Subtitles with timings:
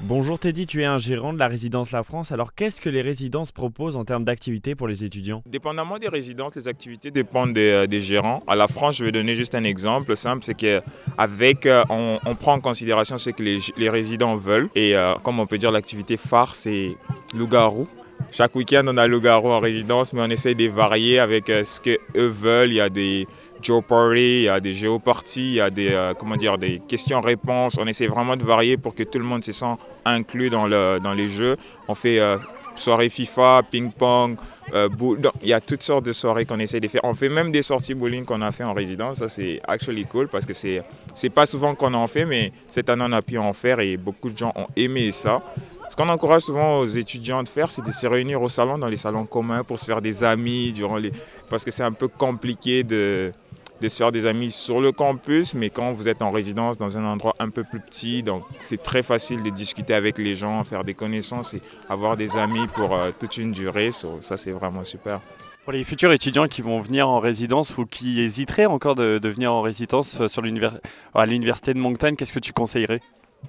[0.00, 2.32] Bonjour Teddy, tu es un gérant de la résidence La France.
[2.32, 5.44] Alors qu'est-ce que les résidences proposent en termes d'activités pour les étudiants?
[5.46, 8.42] Dépendamment des résidences, les activités dépendent euh, des, gérants.
[8.48, 12.54] À La France, je vais donner juste un exemple simple, c'est qu'avec, euh, on, prend
[12.54, 14.68] en considération ce que les, résidents veulent.
[14.74, 16.96] Et euh, comme on peut dire, l'activité phare, c'est
[17.36, 17.86] loup-garou.
[18.32, 21.98] Chaque week-end, on a loup-garou en résidence, mais on essaie de varier avec ce qu'eux
[22.14, 22.70] veulent.
[22.70, 23.26] Il y a des
[23.62, 27.76] Jeopardy, il y a des géoparties, il y a des, euh, des questions-réponses.
[27.78, 30.98] On essaie vraiment de varier pour que tout le monde se sente inclus dans, le,
[31.02, 31.56] dans les jeux.
[31.88, 32.38] On fait euh,
[32.76, 34.36] soirée FIFA, ping-pong,
[34.72, 34.88] euh,
[35.42, 37.02] il y a toutes sortes de soirées qu'on essaie de faire.
[37.04, 39.18] On fait même des sorties bowling qu'on a fait en résidence.
[39.18, 40.82] Ça, c'est actually cool parce que c'est,
[41.14, 43.96] c'est pas souvent qu'on en fait, mais cette année, on a pu en faire et
[43.96, 45.42] beaucoup de gens ont aimé ça.
[46.00, 48.96] Qu'on encourage souvent aux étudiants de faire, c'est de se réunir au salon, dans les
[48.96, 51.12] salons communs, pour se faire des amis durant les...
[51.50, 53.34] Parce que c'est un peu compliqué de,
[53.82, 56.96] de se faire des amis sur le campus, mais quand vous êtes en résidence dans
[56.96, 60.64] un endroit un peu plus petit, donc c'est très facile de discuter avec les gens,
[60.64, 63.90] faire des connaissances et avoir des amis pour euh, toute une durée.
[64.22, 65.20] ça, c'est vraiment super.
[65.64, 69.52] Pour les futurs étudiants qui vont venir en résidence ou qui hésiteraient encore de, venir
[69.52, 70.42] en résidence sur
[71.14, 73.02] à l'université de Moncton, qu'est-ce que tu conseillerais?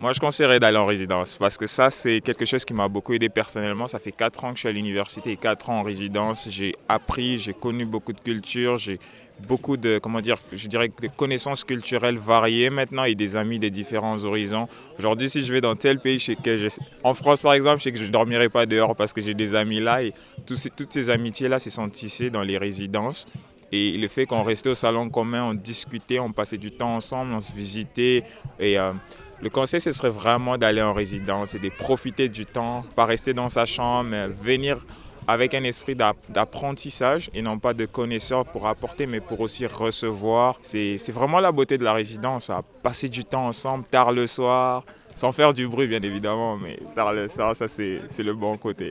[0.00, 3.14] Moi, je conseillerais d'aller en résidence parce que ça, c'est quelque chose qui m'a beaucoup
[3.14, 3.88] aidé personnellement.
[3.88, 6.48] Ça fait 4 ans que je suis à l'université et 4 ans en résidence.
[6.50, 9.00] J'ai appris, j'ai connu beaucoup de cultures, j'ai
[9.46, 14.24] beaucoup de, comment dire, je dirais, connaissances culturelles variées maintenant et des amis des différents
[14.24, 14.68] horizons.
[14.98, 16.68] Aujourd'hui, si je vais dans tel pays, je que je,
[17.02, 19.34] en France par exemple, je sais que je ne dormirai pas dehors parce que j'ai
[19.34, 20.12] des amis là et
[20.46, 23.26] toutes ces amitiés-là se sont tissées dans les résidences.
[23.70, 27.34] Et le fait qu'on restait au salon commun, on discutait, on passait du temps ensemble,
[27.34, 28.24] on se visitait.
[28.58, 28.92] Et euh,
[29.40, 33.34] le conseil, ce serait vraiment d'aller en résidence et de profiter du temps, pas rester
[33.34, 34.10] dans sa chambre,
[34.42, 34.84] venir
[35.28, 40.58] avec un esprit d'apprentissage et non pas de connaisseur pour apporter, mais pour aussi recevoir.
[40.62, 44.84] C'est vraiment la beauté de la résidence, à passer du temps ensemble tard le soir,
[45.14, 48.90] sans faire du bruit bien évidemment, mais tard le soir, ça c'est le bon côté.